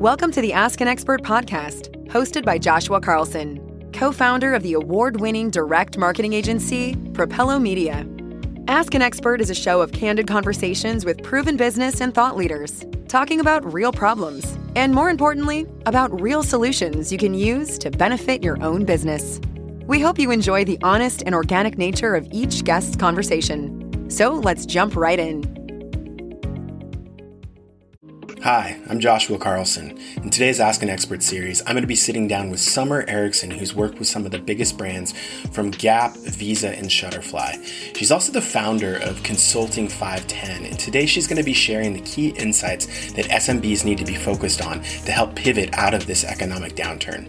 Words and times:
Welcome 0.00 0.32
to 0.32 0.40
the 0.40 0.54
Ask 0.54 0.80
an 0.80 0.88
Expert 0.88 1.22
podcast, 1.22 1.90
hosted 2.06 2.42
by 2.42 2.56
Joshua 2.56 3.02
Carlson, 3.02 3.90
co 3.92 4.12
founder 4.12 4.54
of 4.54 4.62
the 4.62 4.72
award 4.72 5.20
winning 5.20 5.50
direct 5.50 5.98
marketing 5.98 6.32
agency, 6.32 6.94
Propello 7.12 7.60
Media. 7.60 8.08
Ask 8.66 8.94
an 8.94 9.02
Expert 9.02 9.42
is 9.42 9.50
a 9.50 9.54
show 9.54 9.82
of 9.82 9.92
candid 9.92 10.26
conversations 10.26 11.04
with 11.04 11.22
proven 11.22 11.58
business 11.58 12.00
and 12.00 12.14
thought 12.14 12.34
leaders, 12.34 12.82
talking 13.08 13.40
about 13.40 13.74
real 13.74 13.92
problems, 13.92 14.56
and 14.74 14.94
more 14.94 15.10
importantly, 15.10 15.66
about 15.84 16.18
real 16.18 16.42
solutions 16.42 17.12
you 17.12 17.18
can 17.18 17.34
use 17.34 17.76
to 17.76 17.90
benefit 17.90 18.42
your 18.42 18.58
own 18.62 18.86
business. 18.86 19.38
We 19.86 20.00
hope 20.00 20.18
you 20.18 20.30
enjoy 20.30 20.64
the 20.64 20.78
honest 20.82 21.24
and 21.26 21.34
organic 21.34 21.76
nature 21.76 22.14
of 22.14 22.26
each 22.32 22.64
guest's 22.64 22.96
conversation. 22.96 24.08
So 24.10 24.32
let's 24.32 24.64
jump 24.64 24.96
right 24.96 25.18
in. 25.18 25.59
Hi, 28.42 28.80
I'm 28.88 29.00
Joshua 29.00 29.36
Carlson. 29.36 29.98
In 30.16 30.30
today's 30.30 30.60
Ask 30.60 30.82
an 30.82 30.88
Expert 30.88 31.22
series, 31.22 31.60
I'm 31.66 31.74
going 31.74 31.82
to 31.82 31.86
be 31.86 31.94
sitting 31.94 32.26
down 32.26 32.48
with 32.48 32.58
Summer 32.58 33.04
Erickson, 33.06 33.50
who's 33.50 33.74
worked 33.74 33.98
with 33.98 34.08
some 34.08 34.24
of 34.24 34.30
the 34.30 34.38
biggest 34.38 34.78
brands 34.78 35.12
from 35.52 35.70
Gap, 35.70 36.16
Visa, 36.16 36.74
and 36.74 36.86
Shutterfly. 36.86 37.94
She's 37.94 38.10
also 38.10 38.32
the 38.32 38.40
founder 38.40 38.96
of 38.96 39.22
Consulting 39.24 39.88
510, 39.88 40.64
and 40.64 40.78
today 40.78 41.04
she's 41.04 41.26
going 41.26 41.36
to 41.36 41.44
be 41.44 41.52
sharing 41.52 41.92
the 41.92 42.00
key 42.00 42.28
insights 42.30 43.12
that 43.12 43.26
SMBs 43.26 43.84
need 43.84 43.98
to 43.98 44.06
be 44.06 44.16
focused 44.16 44.62
on 44.62 44.80
to 44.80 45.12
help 45.12 45.34
pivot 45.34 45.68
out 45.74 45.92
of 45.92 46.06
this 46.06 46.24
economic 46.24 46.74
downturn. 46.74 47.28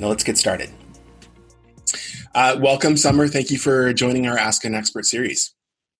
Now, 0.00 0.08
let's 0.08 0.24
get 0.24 0.38
started. 0.38 0.70
Uh, 2.34 2.56
welcome, 2.58 2.96
Summer. 2.96 3.28
Thank 3.28 3.50
you 3.50 3.58
for 3.58 3.92
joining 3.92 4.26
our 4.26 4.38
Ask 4.38 4.64
an 4.64 4.74
Expert 4.74 5.04
series. 5.04 5.54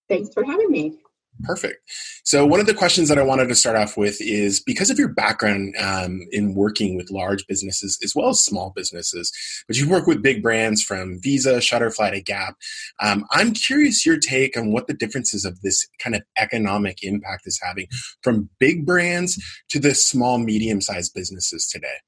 Thanks 0.09 0.33
for 0.33 0.45
having 0.45 0.71
me. 0.71 0.99
Perfect. 1.43 1.79
So, 2.25 2.47
one 2.47 2.61
of 2.61 2.67
the 2.67 2.75
questions 2.75 3.09
that 3.09 3.19
I 3.19 3.23
wanted 3.23 3.49
to 3.49 3.55
start 3.55 3.77
off 3.77 3.97
with 3.97 4.21
is 4.21 4.59
because 4.59 4.91
of 4.91 4.99
your 4.99 5.09
background 5.09 5.75
um, 5.79 6.21
in 6.33 6.55
working 6.55 6.97
with 6.97 7.11
large 7.11 7.47
businesses 7.47 7.99
as 8.03 8.15
well 8.15 8.31
as 8.31 8.43
small 8.43 8.73
businesses, 8.75 9.31
but 9.69 9.77
you 9.77 9.89
work 9.89 10.07
with 10.07 10.23
big 10.23 10.43
brands 10.43 10.83
from 10.83 11.21
Visa, 11.21 11.57
Shutterfly 11.57 12.13
to 12.13 12.23
Gap. 12.23 12.57
Um, 13.03 13.27
I'm 13.31 13.53
curious 13.53 14.07
your 14.07 14.19
take 14.19 14.57
on 14.57 14.73
what 14.73 14.87
the 14.87 14.95
differences 14.95 15.45
of 15.45 15.61
this 15.61 15.87
kind 15.99 16.17
of 16.17 16.23
economic 16.39 17.03
impact 17.03 17.47
is 17.47 17.61
having 17.63 17.87
from 18.23 18.49
big 18.59 18.87
brands 18.87 19.43
to 19.69 19.79
the 19.79 19.95
small, 19.95 20.39
medium 20.39 20.81
sized 20.81 21.13
businesses 21.15 21.69
today. 21.69 21.99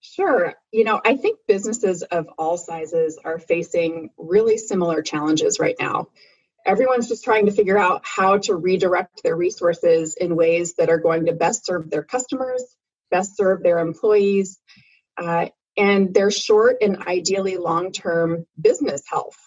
Sure. 0.00 0.54
You 0.72 0.84
know, 0.84 1.00
I 1.04 1.16
think 1.16 1.38
businesses 1.48 2.02
of 2.04 2.28
all 2.38 2.56
sizes 2.56 3.18
are 3.24 3.38
facing 3.38 4.10
really 4.18 4.56
similar 4.58 5.02
challenges 5.02 5.58
right 5.58 5.76
now 5.80 6.08
everyone's 6.66 7.08
just 7.08 7.24
trying 7.24 7.46
to 7.46 7.52
figure 7.52 7.78
out 7.78 8.02
how 8.04 8.38
to 8.38 8.54
redirect 8.54 9.22
their 9.22 9.36
resources 9.36 10.14
in 10.14 10.36
ways 10.36 10.74
that 10.74 10.90
are 10.90 10.98
going 10.98 11.26
to 11.26 11.32
best 11.32 11.66
serve 11.66 11.90
their 11.90 12.02
customers, 12.02 12.62
best 13.10 13.36
serve 13.36 13.62
their 13.62 13.78
employees, 13.78 14.58
uh, 15.16 15.46
and 15.76 16.12
their 16.12 16.30
short 16.30 16.76
and 16.82 17.06
ideally 17.06 17.56
long 17.56 17.92
term 17.92 18.46
business 18.60 19.02
health. 19.08 19.38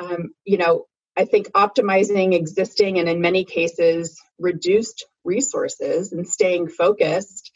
Um, 0.00 0.30
you 0.44 0.58
know, 0.58 0.86
I 1.16 1.24
think 1.24 1.48
optimizing 1.52 2.34
existing 2.34 2.98
and 2.98 3.08
in 3.08 3.20
many 3.20 3.44
cases 3.44 4.20
reduced 4.38 5.06
resources 5.24 6.12
and 6.12 6.26
staying 6.26 6.68
focused 6.68 7.50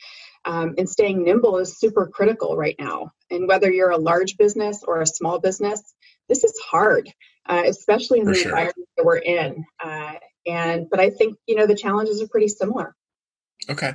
um, 0.44 0.74
and 0.76 0.88
staying 0.88 1.22
nimble 1.22 1.58
is 1.58 1.78
super 1.78 2.08
critical 2.08 2.56
right 2.56 2.74
now. 2.78 3.12
And 3.30 3.46
whether 3.46 3.70
you're 3.70 3.90
a 3.90 3.98
large 3.98 4.36
business 4.36 4.82
or 4.82 5.00
a 5.00 5.06
small 5.06 5.38
business, 5.38 5.80
this 6.28 6.42
is 6.42 6.58
hard 6.58 7.12
uh, 7.48 7.62
especially 7.66 8.20
in 8.20 8.26
For 8.26 8.32
the 8.32 8.38
sure. 8.38 8.50
environment 8.50 8.88
that 8.96 9.04
we're 9.04 9.18
in. 9.18 9.64
Uh, 9.82 10.14
and 10.46 10.88
but 10.90 11.00
I 11.00 11.10
think 11.10 11.36
you 11.46 11.54
know 11.54 11.66
the 11.66 11.76
challenges 11.76 12.20
are 12.20 12.28
pretty 12.28 12.48
similar. 12.48 12.94
Okay. 13.70 13.94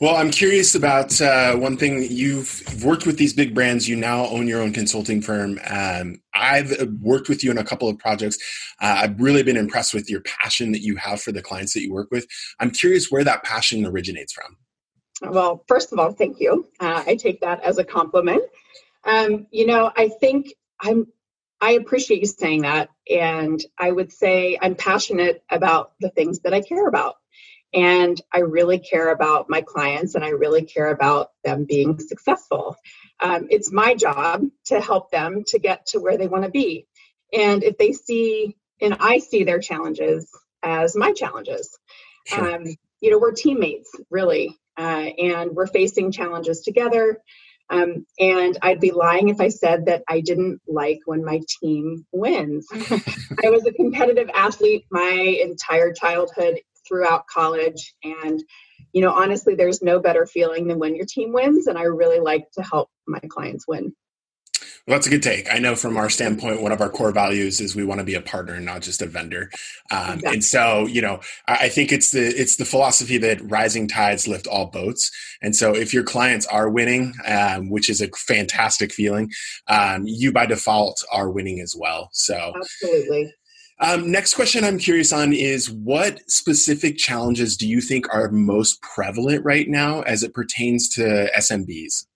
Well, 0.00 0.16
I'm 0.16 0.32
curious 0.32 0.74
about 0.74 1.20
uh, 1.20 1.54
one 1.54 1.76
thing. 1.76 2.04
You've 2.10 2.82
worked 2.84 3.06
with 3.06 3.18
these 3.18 3.32
big 3.32 3.54
brands. 3.54 3.88
You 3.88 3.94
now 3.94 4.26
own 4.26 4.48
your 4.48 4.60
own 4.60 4.72
consulting 4.72 5.22
firm. 5.22 5.60
Um, 5.70 6.20
I've 6.34 6.72
uh, 6.72 6.86
worked 7.00 7.28
with 7.28 7.44
you 7.44 7.52
in 7.52 7.58
a 7.58 7.62
couple 7.62 7.88
of 7.88 7.98
projects. 7.98 8.36
Uh, 8.80 9.02
I've 9.02 9.20
really 9.20 9.44
been 9.44 9.56
impressed 9.56 9.94
with 9.94 10.10
your 10.10 10.20
passion 10.22 10.72
that 10.72 10.80
you 10.80 10.96
have 10.96 11.22
for 11.22 11.30
the 11.30 11.40
clients 11.40 11.72
that 11.74 11.82
you 11.82 11.92
work 11.92 12.08
with. 12.10 12.26
I'm 12.58 12.72
curious 12.72 13.12
where 13.12 13.22
that 13.22 13.44
passion 13.44 13.86
originates 13.86 14.32
from. 14.32 14.56
Well, 15.32 15.62
first 15.68 15.92
of 15.92 16.00
all, 16.00 16.10
thank 16.10 16.40
you. 16.40 16.68
Uh, 16.80 17.04
I 17.06 17.14
take 17.14 17.40
that 17.42 17.62
as 17.62 17.78
a 17.78 17.84
compliment. 17.84 18.42
Um, 19.04 19.46
you 19.52 19.66
know, 19.66 19.92
I 19.96 20.08
think 20.08 20.52
I'm 20.80 21.06
I 21.62 21.72
appreciate 21.72 22.20
you 22.20 22.26
saying 22.26 22.62
that. 22.62 22.90
And 23.08 23.64
I 23.78 23.90
would 23.90 24.12
say 24.12 24.58
I'm 24.60 24.74
passionate 24.74 25.44
about 25.48 25.92
the 26.00 26.10
things 26.10 26.40
that 26.40 26.52
I 26.52 26.60
care 26.60 26.88
about. 26.88 27.14
And 27.72 28.20
I 28.32 28.40
really 28.40 28.80
care 28.80 29.10
about 29.10 29.48
my 29.48 29.62
clients 29.62 30.14
and 30.16 30.24
I 30.24 30.30
really 30.30 30.62
care 30.64 30.90
about 30.90 31.30
them 31.44 31.64
being 31.64 31.98
successful. 32.00 32.76
Um, 33.20 33.46
it's 33.48 33.72
my 33.72 33.94
job 33.94 34.42
to 34.66 34.80
help 34.80 35.10
them 35.12 35.44
to 35.46 35.58
get 35.60 35.86
to 35.86 36.00
where 36.00 36.18
they 36.18 36.26
want 36.26 36.44
to 36.44 36.50
be. 36.50 36.86
And 37.32 37.62
if 37.62 37.78
they 37.78 37.92
see, 37.92 38.56
and 38.80 38.96
I 39.00 39.20
see 39.20 39.44
their 39.44 39.60
challenges 39.60 40.28
as 40.64 40.96
my 40.96 41.12
challenges, 41.12 41.78
sure. 42.26 42.56
um, 42.56 42.66
you 43.00 43.10
know, 43.10 43.18
we're 43.18 43.32
teammates 43.32 43.90
really, 44.10 44.58
uh, 44.76 45.10
and 45.16 45.52
we're 45.52 45.66
facing 45.68 46.12
challenges 46.12 46.60
together. 46.62 47.22
Um, 47.70 48.06
and 48.18 48.58
I'd 48.60 48.80
be 48.80 48.90
lying 48.90 49.28
if 49.28 49.40
I 49.40 49.48
said 49.48 49.86
that 49.86 50.02
I 50.08 50.20
didn't 50.20 50.60
like 50.66 51.00
when 51.06 51.24
my 51.24 51.40
team 51.60 52.04
wins. 52.12 52.66
I 52.72 53.48
was 53.48 53.66
a 53.66 53.72
competitive 53.72 54.28
athlete 54.34 54.84
my 54.90 55.10
entire 55.42 55.92
childhood 55.92 56.60
throughout 56.86 57.26
college. 57.26 57.94
And, 58.02 58.42
you 58.92 59.00
know, 59.00 59.12
honestly, 59.12 59.54
there's 59.54 59.82
no 59.82 60.00
better 60.00 60.26
feeling 60.26 60.66
than 60.68 60.78
when 60.78 60.94
your 60.94 61.06
team 61.06 61.32
wins. 61.32 61.66
And 61.66 61.78
I 61.78 61.84
really 61.84 62.20
like 62.20 62.50
to 62.52 62.62
help 62.62 62.90
my 63.06 63.20
clients 63.30 63.66
win. 63.66 63.94
Well, 64.86 64.96
that's 64.96 65.06
a 65.06 65.10
good 65.10 65.22
take. 65.22 65.46
I 65.52 65.58
know 65.58 65.76
from 65.76 65.96
our 65.96 66.10
standpoint, 66.10 66.60
one 66.60 66.72
of 66.72 66.80
our 66.80 66.88
core 66.88 67.12
values 67.12 67.60
is 67.60 67.76
we 67.76 67.84
want 67.84 68.00
to 68.00 68.04
be 68.04 68.14
a 68.14 68.20
partner, 68.20 68.54
and 68.54 68.66
not 68.66 68.82
just 68.82 69.00
a 69.00 69.06
vendor. 69.06 69.48
Um, 69.92 70.14
exactly. 70.14 70.32
And 70.32 70.44
so, 70.44 70.86
you 70.86 71.00
know, 71.00 71.20
I 71.46 71.68
think 71.68 71.92
it's 71.92 72.10
the 72.10 72.20
it's 72.20 72.56
the 72.56 72.64
philosophy 72.64 73.16
that 73.18 73.48
rising 73.48 73.86
tides 73.86 74.26
lift 74.26 74.48
all 74.48 74.66
boats. 74.66 75.08
And 75.40 75.54
so, 75.54 75.72
if 75.72 75.94
your 75.94 76.02
clients 76.02 76.46
are 76.46 76.68
winning, 76.68 77.14
um, 77.24 77.70
which 77.70 77.88
is 77.88 78.00
a 78.00 78.08
fantastic 78.08 78.92
feeling, 78.92 79.30
um, 79.68 80.02
you 80.04 80.32
by 80.32 80.46
default 80.46 81.04
are 81.12 81.30
winning 81.30 81.60
as 81.60 81.76
well. 81.78 82.08
So, 82.12 82.52
absolutely. 82.56 83.32
Um, 83.78 84.10
next 84.10 84.34
question 84.34 84.64
I'm 84.64 84.78
curious 84.78 85.12
on 85.12 85.32
is 85.32 85.70
what 85.70 86.28
specific 86.28 86.98
challenges 86.98 87.56
do 87.56 87.68
you 87.68 87.80
think 87.80 88.12
are 88.12 88.30
most 88.30 88.80
prevalent 88.82 89.44
right 89.44 89.68
now 89.68 90.02
as 90.02 90.22
it 90.22 90.34
pertains 90.34 90.88
to 90.90 91.30
SMBs? 91.36 92.06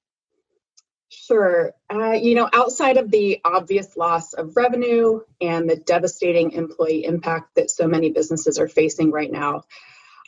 Sure. 1.26 1.72
Uh, 1.92 2.12
you 2.12 2.36
know, 2.36 2.48
outside 2.52 2.98
of 2.98 3.10
the 3.10 3.40
obvious 3.44 3.96
loss 3.96 4.32
of 4.32 4.56
revenue 4.56 5.20
and 5.40 5.68
the 5.68 5.74
devastating 5.74 6.52
employee 6.52 7.04
impact 7.04 7.56
that 7.56 7.70
so 7.70 7.88
many 7.88 8.10
businesses 8.10 8.58
are 8.60 8.68
facing 8.68 9.10
right 9.10 9.32
now, 9.32 9.62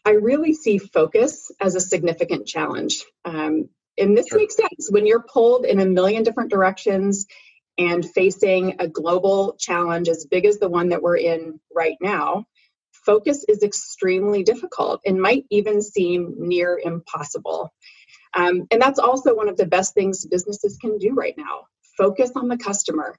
I 0.05 0.13
really 0.13 0.55
see 0.55 0.79
focus 0.79 1.53
as 1.61 1.77
a 1.77 1.81
significant 1.81 2.49
challenge. 2.49 3.05
Um, 3.25 3.69
and 3.97 4.17
this 4.17 4.29
sure. 4.29 4.39
makes 4.39 4.57
sense 4.57 4.89
when 4.91 5.07
you're 5.07 5.23
pulled 5.23 5.67
in 5.67 5.79
a 5.79 5.87
million 5.87 6.25
different 6.25 6.51
directions 6.51 7.27
and 7.77 8.05
facing 8.05 8.77
a 8.81 8.89
global 8.89 9.55
challenge 9.57 10.09
as 10.09 10.27
big 10.27 10.47
as 10.47 10.59
the 10.59 10.69
one 10.69 10.89
that 10.89 11.03
we're 11.03 11.19
in 11.19 11.61
right 11.73 11.97
now. 12.01 12.45
Focus 12.91 13.45
is 13.49 13.63
extremely 13.63 14.43
difficult 14.43 15.01
and 15.07 15.23
might 15.23 15.45
even 15.51 15.81
seem 15.81 16.35
near 16.39 16.81
impossible. 16.83 17.73
Um, 18.35 18.67
and 18.71 18.81
that's 18.81 18.99
also 18.99 19.35
one 19.35 19.49
of 19.49 19.57
the 19.57 19.67
best 19.67 19.95
things 19.95 20.27
businesses 20.27 20.77
can 20.79 20.99
do 20.99 21.15
right 21.15 21.35
now 21.37 21.67
focus 21.97 22.31
on 22.37 22.47
the 22.47 22.57
customer, 22.57 23.17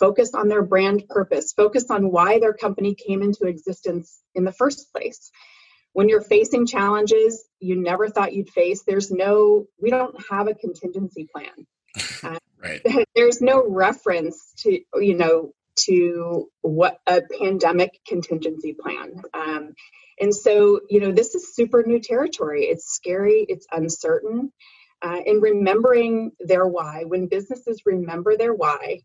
focus 0.00 0.34
on 0.34 0.48
their 0.48 0.62
brand 0.62 1.06
purpose, 1.08 1.52
focus 1.52 1.90
on 1.90 2.10
why 2.10 2.40
their 2.40 2.52
company 2.52 2.94
came 2.94 3.22
into 3.22 3.46
existence 3.46 4.20
in 4.34 4.42
the 4.42 4.52
first 4.52 4.92
place. 4.92 5.30
When 5.92 6.08
you're 6.08 6.20
facing 6.20 6.66
challenges 6.66 7.44
you 7.60 7.80
never 7.80 8.08
thought 8.08 8.34
you'd 8.34 8.50
face, 8.50 8.82
there's 8.86 9.10
no, 9.10 9.66
we 9.80 9.90
don't 9.90 10.14
have 10.30 10.48
a 10.48 10.54
contingency 10.54 11.28
plan. 11.32 11.66
Uh, 12.22 12.38
right. 12.62 12.82
There's 13.14 13.40
no 13.40 13.66
reference 13.66 14.52
to, 14.58 14.78
you 14.96 15.14
know, 15.14 15.52
to 15.84 16.48
what 16.62 16.98
a 17.06 17.22
pandemic 17.38 18.00
contingency 18.06 18.74
plan. 18.80 19.22
Um, 19.34 19.74
and 20.18 20.34
so, 20.34 20.80
you 20.88 21.00
know, 21.00 21.12
this 21.12 21.34
is 21.34 21.54
super 21.54 21.82
new 21.86 22.00
territory. 22.00 22.64
It's 22.64 22.94
scary, 22.94 23.44
it's 23.48 23.66
uncertain. 23.70 24.52
Uh, 25.02 25.20
and 25.26 25.42
remembering 25.42 26.32
their 26.40 26.66
why, 26.66 27.04
when 27.04 27.28
businesses 27.28 27.82
remember 27.84 28.36
their 28.36 28.54
why 28.54 29.00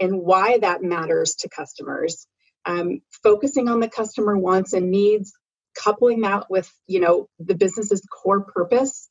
and 0.00 0.20
why 0.22 0.58
that 0.58 0.82
matters 0.82 1.34
to 1.36 1.48
customers, 1.48 2.26
um, 2.64 3.00
focusing 3.22 3.68
on 3.68 3.80
the 3.80 3.88
customer 3.88 4.36
wants 4.36 4.72
and 4.72 4.90
needs, 4.90 5.32
coupling 5.76 6.22
that 6.22 6.50
with, 6.50 6.70
you 6.86 7.00
know, 7.00 7.28
the 7.38 7.54
business's 7.54 8.00
core 8.10 8.40
purpose 8.44 9.08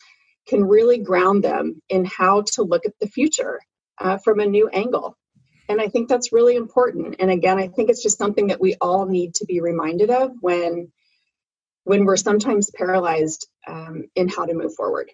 can 0.47 0.63
really 0.63 0.97
ground 0.97 1.43
them 1.43 1.81
in 1.89 2.05
how 2.05 2.43
to 2.53 2.63
look 2.63 2.85
at 2.85 2.93
the 2.99 3.07
future 3.07 3.59
uh, 3.99 4.17
from 4.17 4.39
a 4.39 4.45
new 4.45 4.67
angle. 4.67 5.15
And 5.67 5.81
I 5.81 5.87
think 5.87 6.09
that's 6.09 6.31
really 6.31 6.55
important. 6.55 7.15
And 7.19 7.31
again, 7.31 7.57
I 7.57 7.67
think 7.67 7.89
it's 7.89 8.03
just 8.03 8.17
something 8.17 8.47
that 8.47 8.61
we 8.61 8.75
all 8.81 9.05
need 9.05 9.33
to 9.35 9.45
be 9.45 9.61
reminded 9.61 10.09
of 10.09 10.31
when 10.41 10.91
when 11.85 12.03
we're 12.05 12.17
sometimes 12.17 12.71
paralyzed 12.71 13.47
um, 13.67 14.05
in 14.15 14.27
how 14.27 14.45
to 14.45 14.55
move 14.55 14.73
forward. 14.73 15.11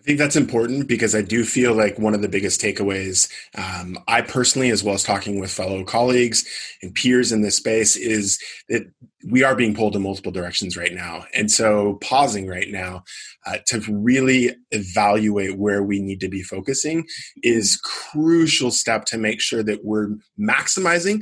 I 0.00 0.02
think 0.02 0.18
that's 0.18 0.36
important 0.36 0.88
because 0.88 1.14
I 1.14 1.20
do 1.20 1.44
feel 1.44 1.74
like 1.74 1.98
one 1.98 2.14
of 2.14 2.22
the 2.22 2.28
biggest 2.28 2.58
takeaways, 2.58 3.30
um, 3.54 3.98
I 4.08 4.22
personally, 4.22 4.70
as 4.70 4.82
well 4.82 4.94
as 4.94 5.02
talking 5.02 5.38
with 5.38 5.50
fellow 5.50 5.84
colleagues 5.84 6.46
and 6.80 6.94
peers 6.94 7.32
in 7.32 7.42
this 7.42 7.56
space, 7.56 7.96
is 7.96 8.38
that 8.70 8.90
we 9.28 9.44
are 9.44 9.54
being 9.54 9.74
pulled 9.74 9.94
in 9.94 10.02
multiple 10.02 10.32
directions 10.32 10.74
right 10.74 10.94
now. 10.94 11.26
And 11.34 11.50
so, 11.50 11.98
pausing 12.00 12.46
right 12.46 12.70
now 12.70 13.04
uh, 13.46 13.58
to 13.66 13.80
really 13.88 14.54
evaluate 14.70 15.58
where 15.58 15.82
we 15.82 16.00
need 16.00 16.20
to 16.20 16.28
be 16.28 16.42
focusing 16.42 17.06
is 17.42 17.80
crucial 17.82 18.70
step 18.70 19.04
to 19.06 19.18
make 19.18 19.40
sure 19.40 19.62
that 19.62 19.84
we're 19.84 20.10
maximizing 20.38 21.20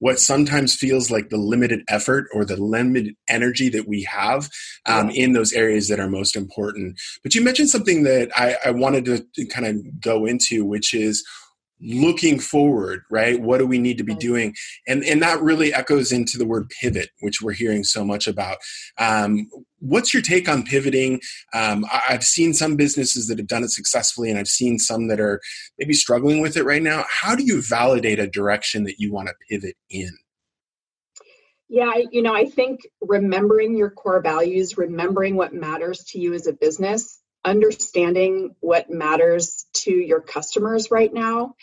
what 0.00 0.20
sometimes 0.20 0.74
feels 0.74 1.10
like 1.10 1.28
the 1.28 1.36
limited 1.36 1.82
effort 1.88 2.28
or 2.32 2.44
the 2.44 2.56
limited 2.56 3.14
energy 3.28 3.68
that 3.68 3.88
we 3.88 4.02
have 4.04 4.48
um, 4.86 5.10
in 5.10 5.32
those 5.32 5.52
areas 5.52 5.88
that 5.88 5.98
are 5.98 6.08
most 6.08 6.36
important. 6.36 6.98
But 7.22 7.34
you 7.34 7.42
mentioned 7.42 7.70
something 7.70 8.04
that 8.04 8.30
I, 8.36 8.56
I 8.66 8.70
wanted 8.70 9.04
to 9.34 9.46
kind 9.46 9.66
of 9.66 10.00
go 10.00 10.24
into, 10.24 10.64
which 10.64 10.94
is 10.94 11.24
looking 11.80 12.40
forward 12.40 13.02
right? 13.10 13.40
What 13.40 13.58
do 13.58 13.66
we 13.66 13.78
need 13.78 13.98
to 13.98 14.04
be 14.04 14.14
doing? 14.14 14.54
And 14.86 15.04
and 15.04 15.22
that 15.22 15.40
really 15.40 15.72
echoes 15.72 16.12
into 16.12 16.36
the 16.38 16.46
word 16.46 16.68
pivot 16.80 17.10
which 17.20 17.40
we're 17.40 17.52
hearing 17.52 17.84
so 17.84 18.04
much 18.04 18.26
about. 18.26 18.58
Um, 18.98 19.48
what's 19.80 20.12
your 20.12 20.22
take 20.22 20.48
on 20.48 20.64
pivoting? 20.64 21.20
Um, 21.54 21.84
i've 22.08 22.24
seen 22.24 22.54
some 22.54 22.76
businesses 22.76 23.26
that 23.28 23.38
have 23.38 23.46
done 23.46 23.64
it 23.64 23.70
successfully 23.70 24.30
and 24.30 24.38
i've 24.38 24.48
seen 24.48 24.78
some 24.78 25.08
that 25.08 25.20
are 25.20 25.40
maybe 25.78 25.94
struggling 25.94 26.40
with 26.40 26.56
it 26.56 26.64
right 26.64 26.82
now. 26.82 27.04
How 27.08 27.34
do 27.34 27.44
you 27.44 27.62
validate 27.62 28.18
a 28.18 28.26
direction 28.26 28.84
that 28.84 28.98
you 28.98 29.12
want 29.12 29.28
to 29.28 29.34
pivot 29.48 29.76
in? 29.90 30.10
Yeah, 31.68 31.92
you 32.10 32.22
know, 32.22 32.34
I 32.34 32.46
think 32.46 32.80
remembering 33.00 33.76
your 33.76 33.90
core 33.90 34.22
values, 34.22 34.78
remembering 34.78 35.36
what 35.36 35.52
matters 35.52 36.04
to 36.10 36.18
you 36.18 36.32
as 36.32 36.46
a 36.46 36.54
business, 36.54 37.20
understanding 37.44 38.54
what 38.60 38.90
matters 38.90 39.66
to 39.74 39.92
your 39.92 40.20
customers 40.20 40.90
right 40.90 41.12
now 41.12 41.54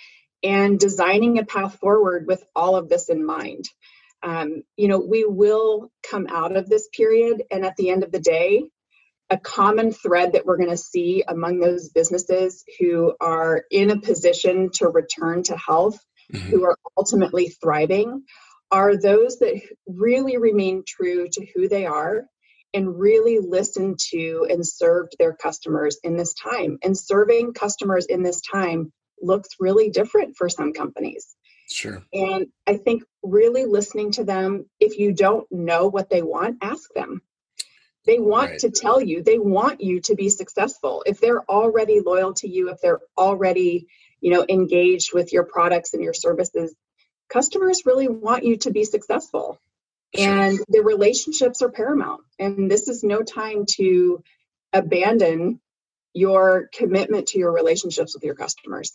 and 0.43 0.79
designing 0.79 1.39
a 1.39 1.45
path 1.45 1.79
forward 1.79 2.27
with 2.27 2.45
all 2.55 2.75
of 2.75 2.87
this 2.87 3.09
in 3.09 3.25
mind. 3.25 3.65
Um, 4.23 4.63
you 4.75 4.87
know, 4.87 4.99
we 4.99 5.25
will 5.25 5.91
come 6.09 6.27
out 6.29 6.55
of 6.55 6.67
this 6.69 6.87
period, 6.95 7.43
and 7.51 7.65
at 7.65 7.75
the 7.77 7.89
end 7.89 8.03
of 8.03 8.11
the 8.11 8.19
day, 8.19 8.63
a 9.29 9.37
common 9.37 9.91
thread 9.91 10.33
that 10.33 10.45
we're 10.45 10.57
going 10.57 10.69
to 10.69 10.77
see 10.77 11.23
among 11.27 11.59
those 11.59 11.89
businesses 11.89 12.63
who 12.79 13.13
are 13.19 13.63
in 13.71 13.89
a 13.89 13.99
position 13.99 14.69
to 14.73 14.87
return 14.87 15.43
to 15.43 15.57
health, 15.57 15.99
mm-hmm. 16.31 16.47
who 16.47 16.63
are 16.63 16.77
ultimately 16.97 17.49
thriving, 17.49 18.23
are 18.71 18.97
those 18.97 19.39
that 19.39 19.61
really 19.87 20.37
remain 20.37 20.83
true 20.87 21.27
to 21.31 21.45
who 21.55 21.67
they 21.67 21.85
are 21.85 22.25
and 22.73 22.99
really 22.99 23.39
listen 23.39 23.95
to 23.97 24.47
and 24.49 24.67
served 24.67 25.15
their 25.17 25.33
customers 25.33 25.97
in 26.03 26.17
this 26.17 26.33
time. 26.33 26.77
And 26.83 26.97
serving 26.97 27.53
customers 27.53 28.05
in 28.05 28.21
this 28.21 28.41
time 28.41 28.91
looks 29.21 29.49
really 29.59 29.89
different 29.89 30.35
for 30.37 30.49
some 30.49 30.73
companies. 30.73 31.34
Sure. 31.69 32.03
And 32.13 32.47
I 32.67 32.77
think 32.77 33.03
really 33.23 33.65
listening 33.65 34.11
to 34.13 34.23
them, 34.23 34.65
if 34.79 34.99
you 34.99 35.13
don't 35.13 35.51
know 35.51 35.87
what 35.87 36.09
they 36.09 36.21
want, 36.21 36.57
ask 36.61 36.93
them. 36.93 37.21
They 38.05 38.19
want 38.19 38.51
right. 38.51 38.59
to 38.59 38.69
tell 38.69 39.01
you, 39.01 39.23
they 39.23 39.39
want 39.39 39.81
you 39.81 39.99
to 40.01 40.15
be 40.15 40.29
successful. 40.29 41.03
If 41.07 41.19
they're 41.19 41.43
already 41.49 42.01
loyal 42.01 42.35
to 42.35 42.47
you, 42.47 42.69
if 42.69 42.79
they're 42.81 42.99
already, 43.17 43.87
you 44.21 44.31
know, 44.31 44.45
engaged 44.47 45.11
with 45.11 45.33
your 45.33 45.43
products 45.43 45.95
and 45.95 46.03
your 46.03 46.13
services, 46.13 46.75
customers 47.29 47.85
really 47.85 48.07
want 48.07 48.43
you 48.43 48.57
to 48.57 48.71
be 48.71 48.83
successful 48.83 49.59
and 50.17 50.59
the 50.69 50.81
relationships 50.81 51.61
are 51.61 51.69
paramount 51.69 52.21
and 52.39 52.69
this 52.69 52.87
is 52.87 53.03
no 53.03 53.21
time 53.21 53.65
to 53.67 54.23
abandon 54.73 55.59
your 56.13 56.69
commitment 56.73 57.27
to 57.27 57.39
your 57.39 57.51
relationships 57.51 58.13
with 58.13 58.23
your 58.23 58.35
customers 58.35 58.93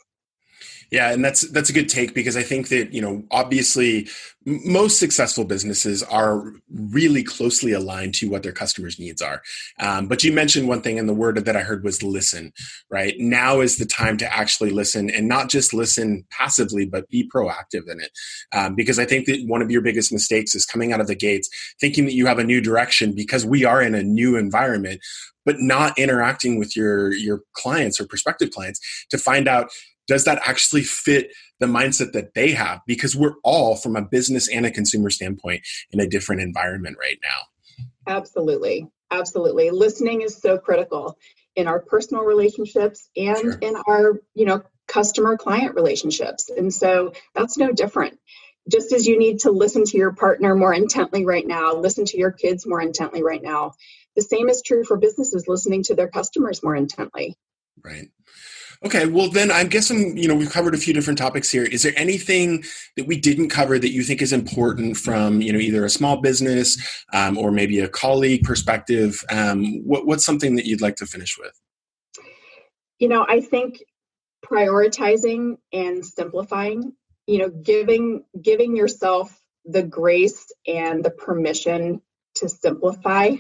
yeah, 0.91 1.13
and 1.13 1.25
that's 1.25 1.49
that's 1.51 1.71
a 1.71 1.73
good 1.73 1.89
take 1.89 2.15
because 2.15 2.37
I 2.37 2.43
think 2.43 2.69
that 2.69 2.93
you 2.93 3.01
know 3.01 3.23
obviously 3.31 4.09
most 4.47 4.99
successful 4.99 5.45
businesses 5.45 6.03
are 6.03 6.55
really 6.71 7.23
closely 7.23 7.73
aligned 7.73 8.15
to 8.15 8.31
what 8.31 8.43
their 8.43 8.53
customers' 8.53 8.99
needs 8.99 9.21
are. 9.21 9.43
Um, 9.79 10.09
but 10.09 10.25
you 10.25 10.33
mentioned 10.33 10.67
one 10.67 10.81
thing, 10.81 10.99
and 10.99 11.09
the 11.09 11.15
word 11.15 11.45
that 11.45 11.57
I 11.57 11.61
heard 11.61 11.85
was 11.85 12.03
listen. 12.03 12.53
Right 12.91 13.15
now 13.19 13.61
is 13.61 13.77
the 13.77 13.87
time 13.87 14.17
to 14.19 14.35
actually 14.35 14.71
listen, 14.71 15.11
and 15.11 15.29
not 15.29 15.51
just 15.51 15.75
listen 15.75 16.25
passively, 16.31 16.87
but 16.87 17.09
be 17.09 17.29
proactive 17.29 17.89
in 17.89 18.01
it. 18.01 18.11
Um, 18.53 18.75
because 18.75 18.99
I 18.99 19.05
think 19.05 19.27
that 19.27 19.45
one 19.47 19.63
of 19.63 19.71
your 19.71 19.83
biggest 19.83 20.13
mistakes 20.13 20.55
is 20.55 20.67
coming 20.67 20.93
out 20.93 21.01
of 21.01 21.07
the 21.07 21.15
gates 21.15 21.49
thinking 21.81 22.05
that 22.07 22.15
you 22.15 22.27
have 22.27 22.39
a 22.39 22.45
new 22.45 22.61
direction 22.61 23.13
because 23.15 23.47
we 23.47 23.65
are 23.65 23.83
in 23.83 23.95
a 23.95 24.03
new 24.03 24.37
environment 24.37 25.01
but 25.47 25.57
not 25.59 25.99
interacting 25.99 26.59
with 26.59 26.77
your 26.77 27.13
your 27.15 27.43
clients 27.55 28.01
or 28.01 28.07
prospective 28.07 28.51
clients 28.51 29.07
to 29.11 29.19
find 29.19 29.49
out 29.49 29.71
does 30.11 30.25
that 30.25 30.43
actually 30.45 30.83
fit 30.83 31.31
the 31.61 31.67
mindset 31.67 32.11
that 32.15 32.35
they 32.35 32.51
have? 32.51 32.81
Because 32.85 33.15
we're 33.15 33.37
all 33.45 33.77
from 33.77 33.95
a 33.95 34.03
business 34.03 34.49
and 34.49 34.67
a 34.67 34.71
consumer 34.73 35.09
standpoint 35.09 35.63
in 35.93 36.01
a 36.01 36.07
different 36.09 36.43
environment 36.43 36.97
right 36.99 37.19
now. 37.23 37.85
Absolutely. 38.13 38.89
Absolutely. 39.13 39.71
Listening 39.71 40.23
is 40.23 40.37
so 40.37 40.59
critical 40.59 41.17
in 41.55 41.69
our 41.69 41.79
personal 41.79 42.25
relationships 42.25 43.09
and 43.17 43.39
sure. 43.39 43.59
in 43.61 43.77
our 43.87 44.21
you 44.35 44.47
know 44.47 44.63
customer 44.89 45.37
client 45.37 45.77
relationships. 45.77 46.51
And 46.51 46.75
so 46.75 47.13
that's 47.37 47.57
no 47.57 47.71
different. 47.71 48.19
Just 48.69 48.93
as 48.93 49.07
you 49.07 49.17
need 49.17 49.41
to 49.41 49.53
listen 49.53 49.85
to 49.85 49.97
your 49.97 50.13
partner 50.13 50.57
more 50.57 50.75
intently 50.75 51.25
right 51.25 51.47
now 51.47 51.77
listen 51.77 52.05
to 52.07 52.19
your 52.19 52.33
kids 52.33 52.67
more 52.67 52.81
intently 52.81 53.23
right 53.23 53.43
now 53.43 53.75
the 54.17 54.23
same 54.23 54.49
is 54.49 54.61
true 54.61 54.83
for 54.83 54.97
businesses 54.97 55.47
listening 55.47 55.85
to 55.85 55.95
their 55.95 56.09
customers 56.09 56.65
more 56.65 56.75
intently. 56.75 57.37
Right 57.83 58.09
Okay, 58.83 59.05
well 59.05 59.29
then 59.29 59.51
I'm 59.51 59.69
guessing 59.69 60.17
you 60.17 60.27
know 60.27 60.35
we've 60.35 60.51
covered 60.51 60.75
a 60.75 60.79
few 60.79 60.95
different 60.95 61.19
topics 61.19 61.51
here. 61.51 61.65
Is 61.65 61.83
there 61.83 61.93
anything 61.97 62.65
that 62.97 63.07
we 63.07 63.21
didn't 63.21 63.51
cover 63.51 63.79
that 63.79 63.91
you 63.91 64.03
think 64.03 64.23
is 64.23 64.33
important 64.33 64.97
from 64.97 65.43
you 65.43 65.53
know 65.53 65.59
either 65.59 65.85
a 65.85 65.91
small 65.91 66.21
business 66.23 66.79
um, 67.13 67.37
or 67.37 67.51
maybe 67.51 67.81
a 67.81 67.89
colleague 67.89 68.43
perspective? 68.43 69.23
Um, 69.31 69.85
what, 69.85 70.07
what's 70.07 70.25
something 70.25 70.57
that 70.57 70.65
you'd 70.65 70.81
like 70.81 70.97
to 70.97 71.07
finish 71.07 71.37
with? 71.39 71.53
You 72.99 73.09
know, 73.09 73.27
I 73.29 73.43
think 73.43 73.83
prioritizing 74.45 75.59
and 75.73 76.05
simplifying. 76.05 76.95
You 77.27 77.39
know, 77.39 77.51
giving 77.51 78.25
giving 78.41 78.75
yourself 78.75 79.39
the 79.67 79.83
grace 79.83 80.51
and 80.67 81.05
the 81.05 81.11
permission 81.11 82.01
to 82.37 82.49
simplify 82.49 83.37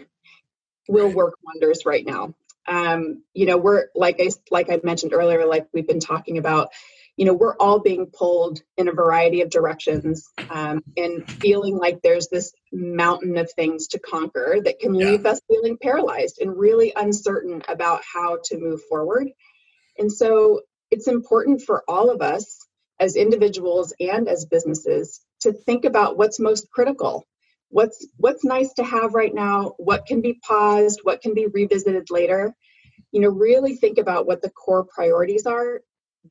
will 0.87 1.11
work 1.15 1.35
wonders 1.43 1.87
right 1.87 2.05
now 2.05 2.35
um, 2.71 3.23
you 3.35 3.47
know 3.47 3.59
we're 3.59 3.87
like 3.95 4.21
i 4.21 4.29
like 4.51 4.71
i 4.71 4.81
mentioned 4.83 5.13
earlier 5.13 5.45
like 5.45 5.67
we've 5.75 5.89
been 5.89 6.01
talking 6.01 6.39
about 6.39 6.71
you 7.17 7.27
know 7.27 7.35
we're 7.35 7.57
all 7.57 7.81
being 7.81 8.07
pulled 8.07 8.63
in 8.79 8.89
a 8.89 8.93
variety 8.93 9.43
of 9.43 9.51
directions 9.51 10.31
um, 10.49 10.83
and 10.97 11.31
feeling 11.31 11.77
like 11.77 12.01
there's 12.03 12.29
this 12.29 12.53
mountain 12.73 13.37
of 13.37 13.51
things 13.53 13.89
to 13.89 13.99
conquer 13.99 14.59
that 14.65 14.79
can 14.79 14.95
yeah. 14.95 15.07
leave 15.07 15.27
us 15.27 15.41
feeling 15.49 15.77
paralyzed 15.83 16.41
and 16.41 16.57
really 16.57 16.93
uncertain 16.97 17.61
about 17.69 18.03
how 18.15 18.39
to 18.45 18.57
move 18.57 18.81
forward 18.89 19.29
and 19.99 20.11
so 20.11 20.61
it's 20.91 21.09
important 21.09 21.61
for 21.61 21.83
all 21.89 22.11
of 22.11 22.23
us 22.23 22.67
as 23.01 23.17
individuals 23.17 23.93
and 23.99 24.29
as 24.29 24.45
businesses 24.45 25.21
to 25.41 25.53
think 25.53 25.85
about 25.85 26.17
what's 26.17 26.39
most 26.39 26.71
critical 26.71 27.27
what's 27.71 28.07
what's 28.17 28.45
nice 28.45 28.73
to 28.75 28.85
have 28.85 29.15
right 29.15 29.35
now 29.35 29.75
what 29.79 30.07
can 30.07 30.21
be 30.21 30.39
paused 30.47 31.01
what 31.03 31.23
can 31.23 31.35
be 31.35 31.47
revisited 31.47 32.11
later. 32.11 32.55
You 33.13 33.23
know 33.23 33.31
really 33.31 33.77
think 33.77 33.99
about 33.99 34.27
what 34.27 34.43
the 34.43 34.51
core 34.51 34.85
priorities 34.85 35.47
are 35.47 35.81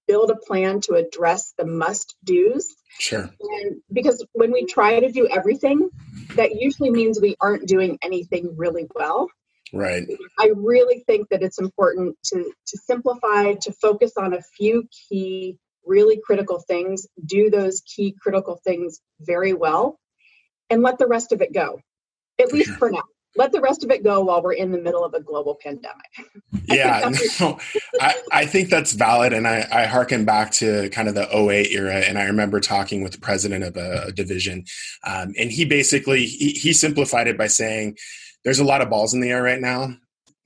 build 0.07 0.29
a 0.29 0.35
plan 0.35 0.81
to 0.81 0.93
address 0.93 1.53
the 1.57 1.65
must 1.65 2.15
do's 2.23 2.75
sure. 2.99 3.29
And 3.39 3.81
because 3.91 4.23
when 4.33 4.51
we 4.51 4.65
try 4.65 4.99
to 4.99 5.11
do 5.11 5.27
everything 5.27 5.89
that 6.35 6.55
usually 6.55 6.91
means 6.91 7.19
we 7.19 7.35
aren't 7.41 7.67
doing 7.67 7.97
anything 8.03 8.53
really 8.55 8.87
well. 8.93 9.27
Right. 9.73 10.07
I 10.39 10.51
really 10.55 11.03
think 11.05 11.29
that 11.29 11.43
it's 11.43 11.59
important 11.59 12.17
to 12.25 12.51
to 12.67 12.77
simplify 12.77 13.53
to 13.53 13.71
focus 13.73 14.13
on 14.17 14.33
a 14.33 14.41
few 14.41 14.87
key 15.09 15.57
really 15.85 16.19
critical 16.23 16.59
things 16.59 17.07
do 17.25 17.49
those 17.49 17.81
key 17.81 18.15
critical 18.21 18.59
things 18.63 18.99
very 19.21 19.53
well 19.53 19.97
and 20.69 20.81
let 20.81 20.97
the 20.97 21.07
rest 21.07 21.31
of 21.31 21.41
it 21.41 21.53
go, 21.53 21.81
at 22.39 22.53
least 22.53 22.71
for 22.71 22.91
now. 22.91 23.03
Let 23.35 23.51
the 23.51 23.61
rest 23.61 23.83
of 23.83 23.91
it 23.91 24.03
go 24.03 24.21
while 24.21 24.41
we're 24.41 24.53
in 24.53 24.71
the 24.71 24.79
middle 24.79 25.03
of 25.05 25.13
a 25.13 25.21
global 25.21 25.55
pandemic. 25.61 25.97
yeah, 26.65 27.11
no, 27.39 27.59
I, 28.01 28.15
I 28.31 28.45
think 28.45 28.69
that's 28.69 28.93
valid. 28.93 29.33
And 29.33 29.47
I, 29.47 29.67
I 29.71 29.85
harken 29.85 30.25
back 30.25 30.51
to 30.53 30.89
kind 30.89 31.07
of 31.07 31.13
the 31.13 31.33
08 31.33 31.71
era. 31.71 31.97
And 31.97 32.17
I 32.17 32.23
remember 32.23 32.59
talking 32.59 33.03
with 33.03 33.11
the 33.11 33.19
president 33.19 33.63
of 33.63 33.77
a, 33.77 34.05
a 34.07 34.11
division. 34.11 34.65
Um, 35.03 35.33
and 35.37 35.51
he 35.51 35.63
basically, 35.63 36.25
he, 36.25 36.51
he 36.51 36.73
simplified 36.73 37.27
it 37.27 37.37
by 37.37 37.47
saying, 37.47 37.97
there's 38.43 38.59
a 38.59 38.65
lot 38.65 38.81
of 38.81 38.89
balls 38.89 39.13
in 39.13 39.21
the 39.21 39.29
air 39.29 39.43
right 39.43 39.61
now. 39.61 39.95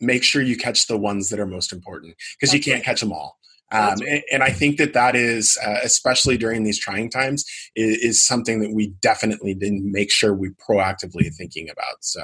Make 0.02 0.24
sure 0.24 0.42
you 0.42 0.58
catch 0.58 0.88
the 0.88 0.98
ones 0.98 1.30
that 1.30 1.40
are 1.40 1.46
most 1.46 1.72
important 1.72 2.16
because 2.38 2.54
you 2.54 2.60
can't 2.60 2.84
catch 2.84 3.00
them 3.00 3.14
all. 3.14 3.38
Um, 3.74 3.98
and, 4.08 4.24
and, 4.32 4.44
I 4.44 4.52
think 4.52 4.78
that 4.78 4.94
that 4.94 5.16
is, 5.16 5.58
uh, 5.66 5.78
especially 5.84 6.38
during 6.38 6.64
these 6.64 6.80
trying 6.80 7.10
times, 7.10 7.44
is, 7.76 7.98
is, 7.98 8.22
something 8.22 8.62
that 8.62 8.72
we 8.72 8.94
definitely 9.02 9.56
didn't 9.56 9.92
make 9.92 10.12
sure 10.12 10.34
we 10.34 10.50
proactively 10.50 11.34
thinking 11.34 11.70
about. 11.70 11.96
So, 12.02 12.24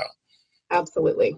absolutely. 0.69 1.35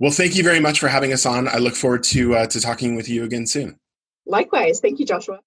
Well, 0.00 0.10
thank 0.10 0.34
you 0.34 0.42
very 0.42 0.60
much 0.60 0.80
for 0.80 0.88
having 0.88 1.12
us 1.12 1.24
on. 1.24 1.46
I 1.46 1.58
look 1.58 1.76
forward 1.76 2.02
to 2.04 2.34
uh, 2.34 2.46
to 2.48 2.60
talking 2.60 2.96
with 2.96 3.08
you 3.08 3.22
again 3.24 3.46
soon. 3.46 3.78
Likewise. 4.26 4.80
Thank 4.80 4.98
you, 4.98 5.06
Joshua. 5.06 5.40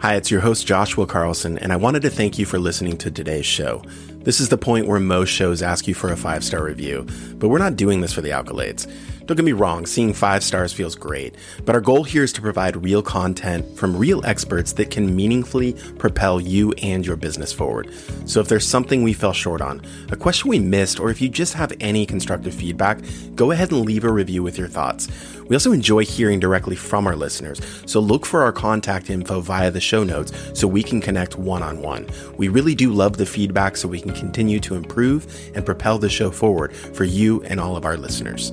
Hi, 0.00 0.16
it's 0.16 0.30
your 0.30 0.40
host, 0.40 0.66
Joshua 0.66 1.06
Carlson, 1.06 1.58
and 1.58 1.74
I 1.74 1.76
wanted 1.76 2.00
to 2.02 2.10
thank 2.10 2.38
you 2.38 2.46
for 2.46 2.58
listening 2.58 2.96
to 2.98 3.10
today's 3.10 3.44
show. 3.44 3.82
This 4.22 4.38
is 4.38 4.50
the 4.50 4.58
point 4.58 4.86
where 4.86 5.00
most 5.00 5.30
shows 5.30 5.62
ask 5.62 5.88
you 5.88 5.94
for 5.94 6.12
a 6.12 6.16
five 6.16 6.44
star 6.44 6.62
review, 6.62 7.06
but 7.36 7.48
we're 7.48 7.56
not 7.56 7.76
doing 7.76 8.02
this 8.02 8.12
for 8.12 8.20
the 8.20 8.28
accolades. 8.28 8.86
Don't 9.30 9.36
get 9.36 9.44
me 9.44 9.52
wrong, 9.52 9.86
seeing 9.86 10.12
five 10.12 10.42
stars 10.42 10.72
feels 10.72 10.96
great, 10.96 11.36
but 11.64 11.76
our 11.76 11.80
goal 11.80 12.02
here 12.02 12.24
is 12.24 12.32
to 12.32 12.42
provide 12.42 12.82
real 12.82 13.00
content 13.00 13.78
from 13.78 13.96
real 13.96 14.26
experts 14.26 14.72
that 14.72 14.90
can 14.90 15.14
meaningfully 15.14 15.74
propel 15.98 16.40
you 16.40 16.72
and 16.82 17.06
your 17.06 17.14
business 17.14 17.52
forward. 17.52 17.94
So 18.26 18.40
if 18.40 18.48
there's 18.48 18.66
something 18.66 19.04
we 19.04 19.12
fell 19.12 19.32
short 19.32 19.60
on, 19.60 19.82
a 20.10 20.16
question 20.16 20.50
we 20.50 20.58
missed, 20.58 20.98
or 20.98 21.10
if 21.10 21.22
you 21.22 21.28
just 21.28 21.54
have 21.54 21.72
any 21.78 22.06
constructive 22.06 22.52
feedback, 22.52 22.98
go 23.36 23.52
ahead 23.52 23.70
and 23.70 23.86
leave 23.86 24.02
a 24.02 24.10
review 24.10 24.42
with 24.42 24.58
your 24.58 24.66
thoughts. 24.66 25.06
We 25.48 25.56
also 25.56 25.72
enjoy 25.72 26.04
hearing 26.04 26.38
directly 26.38 26.76
from 26.76 27.06
our 27.06 27.16
listeners, 27.16 27.60
so 27.86 28.00
look 28.00 28.26
for 28.26 28.42
our 28.42 28.52
contact 28.52 29.10
info 29.10 29.40
via 29.40 29.70
the 29.70 29.80
show 29.80 30.04
notes 30.04 30.32
so 30.54 30.66
we 30.66 30.82
can 30.82 31.00
connect 31.00 31.36
one 31.36 31.62
on 31.62 31.82
one. 31.82 32.08
We 32.36 32.48
really 32.48 32.74
do 32.74 32.92
love 32.92 33.16
the 33.16 33.26
feedback 33.26 33.76
so 33.76 33.88
we 33.88 34.00
continue 34.12 34.60
to 34.60 34.74
improve 34.74 35.50
and 35.54 35.64
propel 35.64 35.98
the 35.98 36.08
show 36.08 36.30
forward 36.30 36.74
for 36.74 37.04
you 37.04 37.42
and 37.42 37.60
all 37.60 37.76
of 37.76 37.84
our 37.84 37.96
listeners. 37.96 38.52